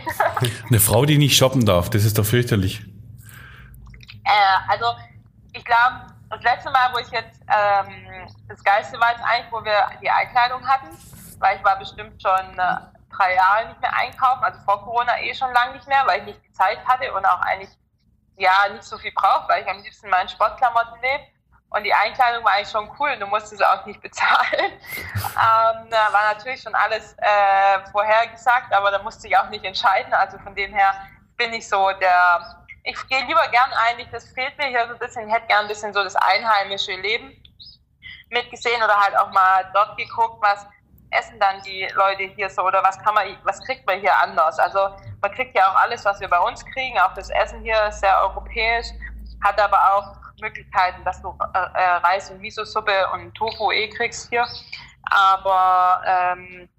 [0.69, 2.83] Eine Frau, die nicht shoppen darf, das ist doch fürchterlich.
[4.23, 4.85] Äh, also,
[5.51, 9.63] ich glaube, das letzte Mal, wo ich jetzt, ähm, das Geilste war jetzt eigentlich, wo
[9.63, 10.87] wir die Einkleidung hatten
[11.43, 12.77] weil ich war bestimmt schon äh,
[13.15, 16.25] drei Jahre nicht mehr einkaufen, also vor Corona eh schon lange nicht mehr, weil ich
[16.25, 17.69] nicht die Zeit hatte und auch eigentlich
[18.37, 21.25] ja nicht so viel brauche, weil ich am liebsten meinen Sportklamotten lebe.
[21.69, 24.71] Und die Einkleidung war eigentlich schon cool, du musstest auch nicht bezahlen.
[24.71, 30.13] ähm, war natürlich schon alles äh, vorhergesagt, aber da musste ich auch nicht entscheiden.
[30.13, 30.93] Also von dem her
[31.35, 34.99] bin ich so der, ich gehe lieber gern eigentlich, das fehlt mir hier so ein
[34.99, 37.35] bisschen, ich hätte gern ein bisschen so das einheimische Leben
[38.29, 40.65] mitgesehen oder halt auch mal dort geguckt, was
[41.13, 44.59] essen dann die Leute hier so oder was kann man, was kriegt man hier anders?
[44.59, 44.89] Also
[45.21, 47.99] man kriegt ja auch alles, was wir bei uns kriegen, auch das Essen hier ist
[47.99, 48.87] sehr europäisch,
[49.43, 54.29] hat aber auch Möglichkeiten, dass du äh, äh Reis und Miso-Suppe und Tofu eh kriegst
[54.29, 54.45] hier.
[55.09, 56.69] Aber ähm,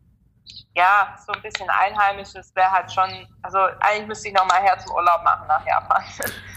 [0.77, 3.09] ja, so ein bisschen Einheimisches wäre halt schon,
[3.43, 6.03] also eigentlich müsste ich nochmal her zum Urlaub machen nach Japan.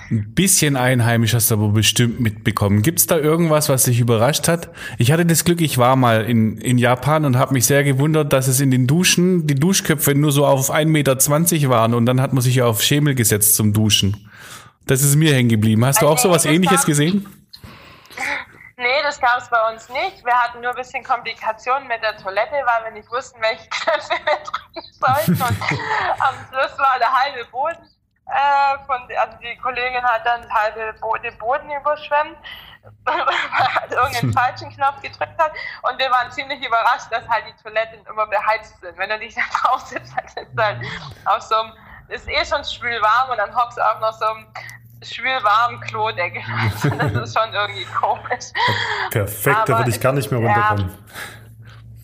[0.10, 2.82] Ein bisschen einheimisch hast du aber bestimmt mitbekommen.
[2.82, 4.70] Gibt es da irgendwas, was dich überrascht hat?
[4.98, 8.34] Ich hatte das Glück, ich war mal in, in Japan und habe mich sehr gewundert,
[8.34, 12.22] dass es in den Duschen, die Duschköpfe nur so auf 1,20 Meter waren und dann
[12.22, 14.30] hat man sich auf Schemel gesetzt zum Duschen.
[14.88, 15.86] Das ist mir hängen geblieben.
[15.86, 17.28] Hast du auch so was ähnliches gesehen?
[18.80, 20.24] Nee, das gab es bei uns nicht.
[20.24, 24.14] Wir hatten nur ein bisschen Komplikationen mit der Toilette, weil wir nicht wussten, welche Knöpfe
[24.24, 25.32] wir drücken sollten.
[25.32, 25.80] Und
[26.20, 27.90] am Schluss war der halbe Boden
[28.28, 32.38] äh, von, also die Kollegin hat dann halbe Bo den Boden überschwemmt,
[33.04, 35.54] weil halt irgendeinen falschen Knopf gedrückt hat.
[35.90, 38.96] Und wir waren ziemlich überrascht, dass halt die Toiletten immer beheizt sind.
[38.96, 40.86] Wenn du dich da drauf sitzt, dann ist halt
[41.26, 41.74] auf so einem,
[42.10, 44.54] ist eh schon schwül warm und dann hockst du auch noch so einem
[45.04, 46.42] schwülwarmen Klodeckel.
[47.14, 48.46] das ist schon irgendwie komisch.
[49.12, 50.98] Perfekt, aber da würde ich gar nicht mehr runterkommen.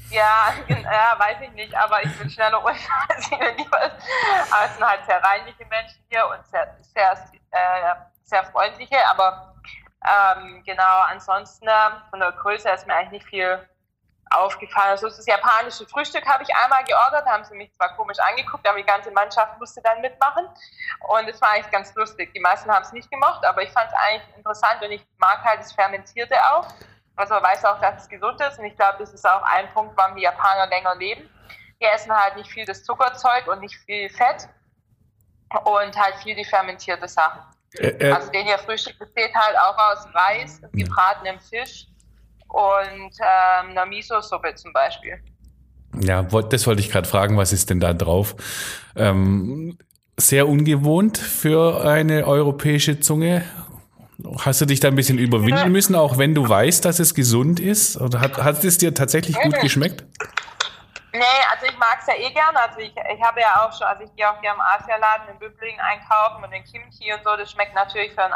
[0.09, 2.79] Ja, ja, weiß ich nicht, aber ich bin schneller runter
[3.09, 7.11] als ich lieber Aber es sind halt sehr reinliche Menschen hier und sehr, sehr,
[7.51, 9.55] äh, sehr freundliche, aber
[10.05, 11.71] ähm, genau, ansonsten äh,
[12.09, 13.67] von der Größe ist mir eigentlich nicht viel
[14.31, 14.91] aufgefallen.
[14.91, 18.77] Also das japanische Frühstück habe ich einmal geordert, haben sie mich zwar komisch angeguckt, aber
[18.77, 20.47] die ganze Mannschaft musste dann mitmachen.
[21.07, 22.33] Und es war eigentlich ganz lustig.
[22.33, 25.43] Die meisten haben es nicht gemocht, aber ich fand es eigentlich interessant und ich mag
[25.43, 26.67] halt das Fermentierte auch.
[27.15, 29.71] Also man weiß auch, dass es gesund ist und ich glaube, das ist auch ein
[29.73, 31.29] Punkt, warum die Japaner länger leben.
[31.79, 34.47] Die essen halt nicht viel das Zuckerzeug und nicht viel Fett
[35.63, 37.41] und halt viel die fermentierte Sachen.
[37.77, 41.87] Äh, äh, also den hier Frühstück besteht halt auch aus Reis, gebratenem Fisch,
[42.53, 45.19] und ähm, einer Miso-Suppe zum Beispiel.
[45.99, 48.35] Ja, das wollte ich gerade fragen, was ist denn da drauf?
[48.95, 49.77] Ähm,
[50.17, 53.43] sehr ungewohnt für eine europäische Zunge.
[54.39, 57.59] Hast du dich da ein bisschen überwinden müssen, auch wenn du weißt, dass es gesund
[57.59, 57.99] ist?
[57.99, 60.05] Oder hat, hat es dir tatsächlich gut geschmeckt?
[61.13, 62.59] Nee, also ich mag es ja eh gerne.
[62.59, 65.39] Also ich, ich habe ja auch schon, also ich gehe auch gerne im Asialaden in
[65.39, 67.35] Böblingen einkaufen und den Kimchi und so.
[67.35, 68.33] Das schmeckt natürlich für einen,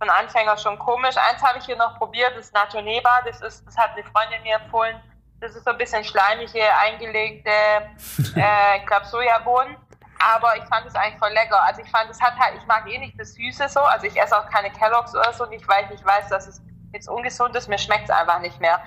[0.00, 1.16] Einen Anfänger schon komisch.
[1.16, 3.20] Eins habe ich hier noch probiert, das ist Neba.
[3.24, 5.00] Das, ist, das hat eine Freundin mir empfohlen.
[5.40, 7.50] Das ist so ein bisschen schleimige, eingelegte,
[8.36, 9.76] äh, ich glaube, Sojabohnen.
[10.18, 11.62] Aber ich fand es eigentlich voll lecker.
[11.62, 13.80] Also ich fand, es hat halt, ich mag eh nicht das Süße so.
[13.80, 16.62] Also ich esse auch keine Kelloggs oder so, nicht weil ich nicht weiß, dass es
[16.92, 17.68] jetzt ungesund ist.
[17.68, 18.80] Mir schmeckt es einfach nicht mehr.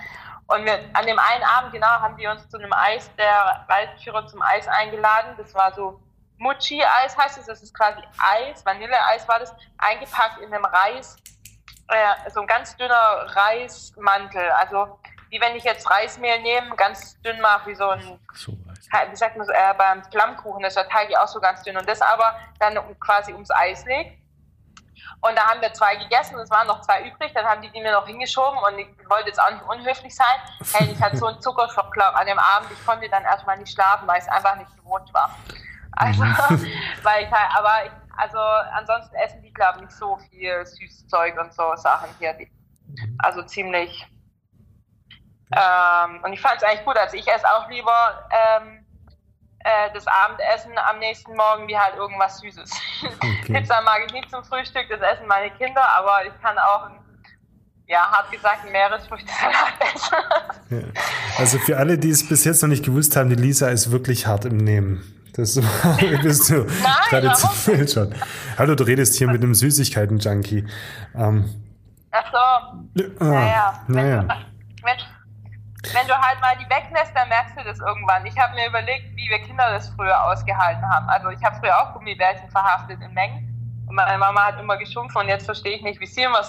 [0.48, 4.26] Und wir, an dem einen Abend, genau, haben die uns zu einem Eis, der Waldführer
[4.26, 5.34] zum Eis eingeladen.
[5.36, 6.00] Das war so
[6.38, 7.46] Mucci-Eis heißt es.
[7.46, 11.16] Das ist quasi Eis, Vanilleeis war das, eingepackt in einem Reis,
[11.88, 14.50] äh, so ein ganz dünner Reismantel.
[14.52, 14.98] Also
[15.30, 19.36] wie wenn ich jetzt Reismehl nehme, ganz dünn mache, wie so ein, so, wie sagt
[19.36, 21.76] man so, äh, beim Flammkuchen, das ist der Teig auch so ganz dünn.
[21.76, 24.18] Und das aber dann quasi ums Eis legt.
[25.20, 27.80] Und da haben wir zwei gegessen, es waren noch zwei übrig, dann haben die die
[27.80, 30.26] mir noch hingeschoben und ich wollte jetzt auch nicht unhöflich sein.
[30.72, 34.06] Hey, ich hatte so einen Zuckerschock, an dem Abend, ich konnte dann erstmal nicht schlafen,
[34.06, 35.36] weil ich es einfach nicht gewohnt war.
[35.92, 36.66] Also, mhm.
[37.02, 41.06] weil ich halt, aber ich, also ansonsten essen die, glaube ich, nicht so viel süßes
[41.08, 42.34] Zeug und so Sachen hier.
[42.34, 43.18] Mhm.
[43.18, 44.06] Also ziemlich
[45.52, 46.96] ähm, und ich fand es eigentlich gut.
[46.96, 48.84] Also ich esse auch lieber ähm,
[49.60, 52.70] äh, das Abendessen am nächsten Morgen wie halt irgendwas Süßes.
[53.20, 53.60] Okay.
[53.60, 56.90] Pizza mag ich nicht zum Frühstück, das essen meine Kinder, aber ich kann auch,
[57.86, 60.16] ja, hart gesagt, Meeresfrüchtesalat essen.
[60.68, 61.00] Ja.
[61.38, 64.26] Also für alle, die es bis jetzt noch nicht gewusst haben, die Lisa ist wirklich
[64.26, 65.17] hart im Nehmen.
[65.38, 65.54] Das
[66.22, 68.14] bist du Nein, traditionell schon.
[68.58, 70.66] Hallo, du redest hier mit einem Süßigkeiten-Junkie.
[71.14, 71.62] Ähm,
[72.10, 73.24] Ach so.
[73.24, 73.84] Naja.
[73.86, 74.24] naja.
[74.82, 74.96] Wenn,
[75.94, 78.26] wenn du halt mal die weglässt, dann merkst du das irgendwann.
[78.26, 81.08] Ich habe mir überlegt, wie wir Kinder das früher ausgehalten haben.
[81.08, 83.84] Also ich habe früher auch Gummibärchen verhaftet in Mengen.
[83.86, 86.42] Und meine Mama hat immer geschumpft und jetzt verstehe ich nicht, wie sie immer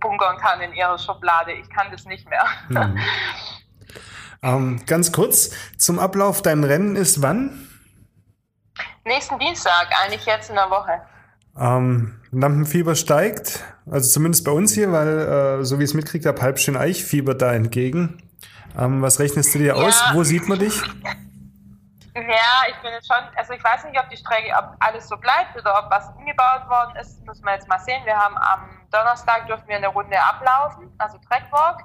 [0.00, 1.50] bunkern kann in ihrer Schublade.
[1.50, 2.44] Ich kann das nicht mehr.
[2.68, 2.98] Hm.
[4.44, 6.42] ähm, ganz kurz zum Ablauf.
[6.42, 7.66] Dein Rennen ist wann?
[9.06, 11.00] Nächsten Dienstag, eigentlich jetzt in der Woche.
[11.56, 16.28] Ähm, Lampenfieber steigt, also zumindest bei uns hier, weil äh, so wie ich es mitkriege,
[16.28, 18.20] habe halb schön Eichfieber da entgegen.
[18.76, 19.74] Ähm, was rechnest du dir ja.
[19.74, 20.02] aus?
[20.12, 20.82] Wo sieht man dich?
[22.16, 25.16] Ja, ich bin jetzt schon, also ich weiß nicht, ob die Strecke, ob alles so
[25.16, 28.04] bleibt oder ob was umgebaut worden ist, müssen wir jetzt mal sehen.
[28.06, 31.84] Wir haben am Donnerstag dürfen wir eine Runde ablaufen, also Trackwalk.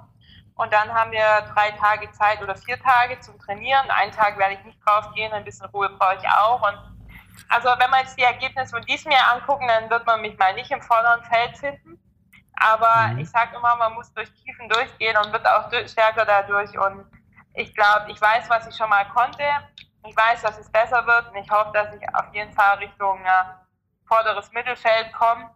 [0.55, 3.89] Und dann haben wir drei Tage Zeit oder vier Tage zum Trainieren.
[3.89, 6.61] Einen Tag werde ich nicht drauf gehen, ein bisschen Ruhe brauche ich auch.
[6.67, 6.90] Und
[7.49, 10.53] also wenn man jetzt die Ergebnisse von diesem Jahr angucken, dann wird man mich mal
[10.53, 11.99] nicht im vorderen Feld finden.
[12.55, 13.19] Aber mhm.
[13.19, 16.77] ich sage immer, man muss durch Tiefen durchgehen und wird auch stärker dadurch.
[16.77, 17.05] Und
[17.53, 19.43] ich glaube, ich weiß, was ich schon mal konnte.
[20.07, 23.23] Ich weiß, dass es besser wird und ich hoffe, dass ich auf jeden Fall Richtung
[23.23, 23.43] äh,
[24.07, 25.49] vorderes Mittelfeld komme.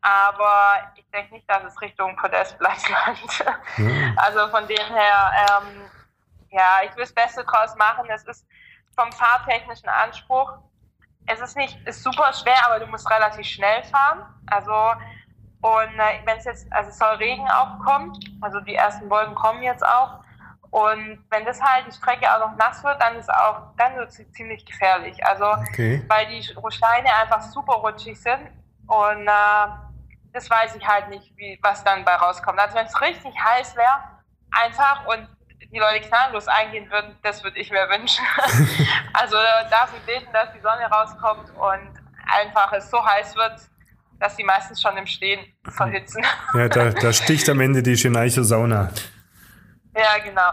[0.00, 3.44] Aber ich denke nicht, dass es Richtung Podestplatz landet.
[3.76, 4.16] Mhm.
[4.18, 5.90] Also von dem her, ähm,
[6.50, 8.08] ja, ich will das Beste draus machen.
[8.08, 8.46] Es ist
[8.96, 10.52] vom fahrtechnischen Anspruch,
[11.26, 14.24] es ist nicht, ist super schwer, aber du musst relativ schnell fahren.
[14.46, 14.72] Also
[15.60, 19.34] und äh, wenn es jetzt, also es soll Regen auch kommen, also die ersten Wolken
[19.34, 20.20] kommen jetzt auch.
[20.70, 24.10] Und wenn das halt die Strecke auch noch nass wird, dann ist auch, dann wird
[24.10, 25.24] es ziemlich gefährlich.
[25.26, 26.04] Also okay.
[26.08, 28.50] weil die Steine einfach super rutschig sind
[28.86, 29.68] und äh,
[30.32, 32.60] das weiß ich halt nicht, wie was dann bei rauskommt.
[32.60, 34.02] Also wenn es richtig heiß wäre,
[34.50, 35.28] einfach und
[35.72, 38.24] die Leute knalllos eingehen würden, das würde ich mir wünschen.
[39.12, 39.36] also
[39.70, 43.60] dafür beten, dass die Sonne rauskommt und einfach es so heiß wird,
[44.18, 46.24] dass sie meistens schon im Stehen verhitzen.
[46.54, 48.90] Ja, da, da sticht am Ende die Cheneiche Sauna.
[49.94, 50.52] Ja, genau.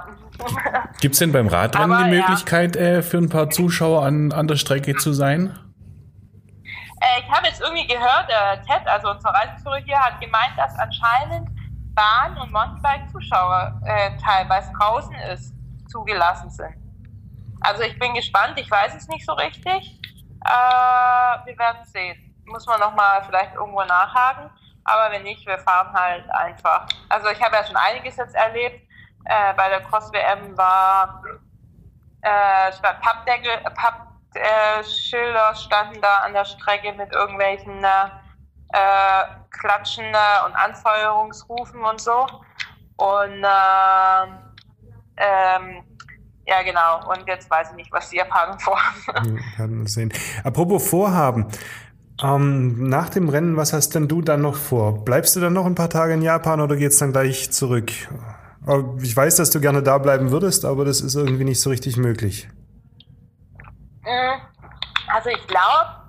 [1.01, 2.81] Gibt es denn beim Radrennen Aber, die Möglichkeit, ja.
[2.81, 5.57] äh, für ein paar Zuschauer an, an der Strecke zu sein?
[7.01, 10.73] Äh, ich habe jetzt irgendwie gehört, der Ted, also unser Reiseführer hier, hat gemeint, dass
[10.79, 11.49] anscheinend
[11.95, 15.53] Bahn- und Mountainbike-Zuschauer äh, teilweise draußen ist,
[15.87, 16.75] zugelassen sind.
[17.61, 19.99] Also ich bin gespannt, ich weiß es nicht so richtig.
[20.45, 24.49] Äh, wir werden sehen muss man nochmal vielleicht irgendwo nachhaken.
[24.85, 26.87] Aber wenn nicht, wir fahren halt einfach.
[27.09, 28.87] Also ich habe ja schon einiges jetzt erlebt.
[29.25, 31.23] Äh, bei der Cross-WM war
[32.21, 33.51] äh, Pappdeckel,
[34.33, 39.23] Pappschilder äh, standen da an der Strecke mit irgendwelchen äh,
[39.53, 42.25] Klatschen und Anfeuerungsrufen und so.
[42.97, 44.25] Und äh,
[45.17, 45.83] ähm,
[46.45, 47.09] ja, genau.
[47.09, 49.39] Und jetzt weiß ich nicht, was die Japaner vorhaben.
[49.55, 50.11] Hm, sehen.
[50.43, 51.47] Apropos Vorhaben.
[52.21, 55.03] Ähm, nach dem Rennen, was hast denn du dann noch vor?
[55.03, 57.91] Bleibst du dann noch ein paar Tage in Japan oder geht's dann gleich zurück?
[59.01, 61.97] Ich weiß, dass du gerne da bleiben würdest, aber das ist irgendwie nicht so richtig
[61.97, 62.47] möglich.
[64.03, 64.39] Mm,
[65.13, 66.02] also ich glaube,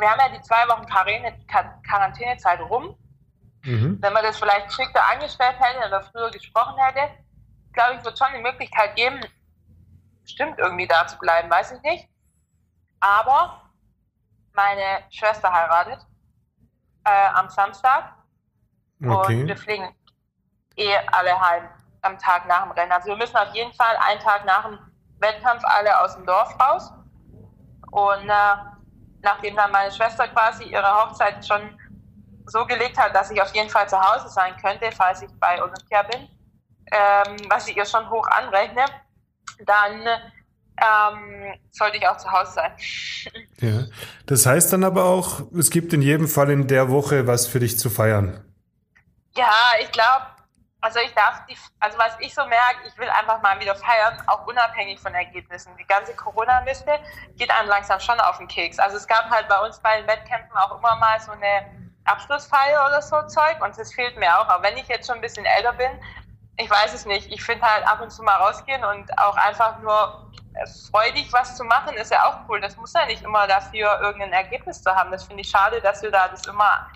[0.00, 2.96] wir haben ja die zwei Wochen Quarantänezeit rum.
[3.62, 3.98] Mhm.
[4.00, 7.12] Wenn man das vielleicht geschickter angestellt hätte oder früher gesprochen hätte,
[7.72, 9.20] glaube ich, wird schon die Möglichkeit geben,
[10.22, 12.08] bestimmt irgendwie da zu bleiben, weiß ich nicht.
[13.00, 13.62] Aber
[14.54, 16.06] meine Schwester heiratet
[17.04, 18.14] äh, am Samstag
[19.02, 19.40] okay.
[19.40, 19.94] und wir fliegen
[20.76, 21.68] eh alle heim
[22.02, 22.92] am Tag nach dem Rennen.
[22.92, 24.78] Also wir müssen auf jeden Fall einen Tag nach dem
[25.18, 26.92] Wettkampf alle aus dem Dorf raus.
[27.90, 28.54] Und äh,
[29.22, 31.78] nachdem dann meine Schwester quasi ihre Hochzeit schon
[32.46, 35.62] so gelegt hat, dass ich auf jeden Fall zu Hause sein könnte, falls ich bei
[35.62, 36.28] Olympia bin,
[36.92, 38.84] ähm, was ich ihr schon hoch anrechne,
[39.64, 40.06] dann
[40.80, 42.72] ähm, sollte ich auch zu Hause sein.
[43.60, 43.84] Ja.
[44.24, 47.60] Das heißt dann aber auch, es gibt in jedem Fall in der Woche was für
[47.60, 48.42] dich zu feiern.
[49.36, 49.52] Ja,
[49.82, 50.24] ich glaube,
[50.80, 54.22] also ich darf die, also was ich so merke, ich will einfach mal wieder feiern,
[54.26, 55.76] auch unabhängig von Ergebnissen.
[55.76, 56.98] Die ganze Corona-Liste
[57.36, 58.78] geht einem langsam schon auf den Keks.
[58.78, 61.66] Also es gab halt bei uns bei den Wettkämpfen auch immer mal so eine
[62.04, 64.48] Abschlussfeier oder so Zeug und das fehlt mir auch.
[64.48, 65.90] Auch wenn ich jetzt schon ein bisschen älter bin,
[66.56, 67.30] ich weiß es nicht.
[67.30, 70.30] Ich finde halt ab und zu mal rausgehen und auch einfach nur
[70.90, 72.60] freudig was zu machen, ist ja auch cool.
[72.60, 75.10] Das muss ja nicht immer dafür irgendein Ergebnis zu haben.
[75.10, 76.88] Das finde ich schade, dass wir da das immer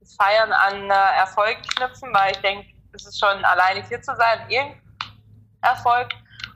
[0.00, 4.14] das Feiern an äh, Erfolg knüpfen, weil ich denke, es ist schon alleine hier zu
[4.16, 4.80] sein, irgendein
[5.62, 6.08] Erfolg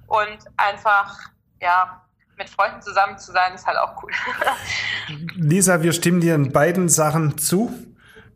[0.06, 1.18] und einfach,
[1.60, 2.02] ja,
[2.36, 4.10] mit Freunden zusammen zu sein, ist halt auch cool.
[5.34, 7.72] Lisa, wir stimmen dir in beiden Sachen zu.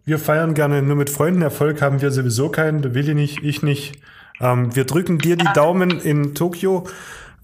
[0.04, 1.42] Wir feiern gerne nur mit Freunden.
[1.42, 2.82] Erfolg haben wir sowieso keinen.
[2.82, 4.02] Da will ich nicht, ich nicht.
[4.40, 6.88] Ähm, wir drücken dir die Daumen in Tokio.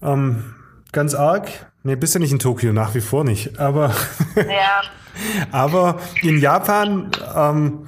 [0.01, 0.55] Ähm,
[0.91, 1.47] ganz arg.
[1.83, 3.57] Nee, bist ja nicht in Tokio, nach wie vor nicht.
[3.57, 3.95] Aber,
[4.35, 4.81] ja.
[5.53, 7.87] aber in Japan, ähm,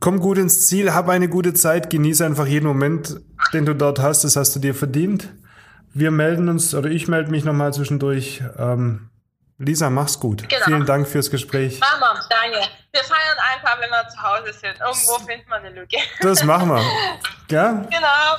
[0.00, 3.20] komm gut ins Ziel, hab eine gute Zeit, genieße einfach jeden Moment,
[3.52, 4.24] den du dort hast.
[4.24, 5.28] Das hast du dir verdient.
[5.94, 8.42] Wir melden uns, oder ich melde mich nochmal zwischendurch.
[8.58, 9.10] Ähm,
[9.58, 10.48] Lisa, mach's gut.
[10.48, 10.64] Genau.
[10.64, 11.80] Vielen Dank fürs Gespräch.
[11.80, 12.58] Mama, danke.
[12.92, 14.78] Wir feiern einfach, wenn wir zu Hause sind.
[14.78, 15.96] Irgendwo findet man eine Lücke.
[16.20, 16.82] Das machen wir.
[17.50, 17.72] Ja?
[17.90, 18.36] Genau.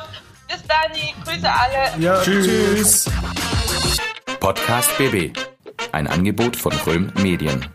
[0.48, 0.92] Bis dann,
[1.26, 2.02] Grüße alle.
[2.02, 3.10] Ja, tschüss.
[4.40, 5.38] Podcast BB.
[5.92, 7.66] Ein Angebot von Röhm Medien.